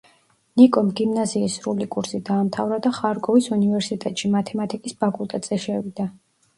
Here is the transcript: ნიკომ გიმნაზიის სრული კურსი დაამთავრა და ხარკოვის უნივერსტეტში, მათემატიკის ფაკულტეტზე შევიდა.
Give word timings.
ნიკომ 0.61 0.87
გიმნაზიის 0.99 1.57
სრული 1.59 1.87
კურსი 1.97 2.21
დაამთავრა 2.31 2.81
და 2.87 2.95
ხარკოვის 3.03 3.53
უნივერსტეტში, 3.61 4.35
მათემატიკის 4.41 5.01
ფაკულტეტზე 5.05 5.65
შევიდა. 5.71 6.13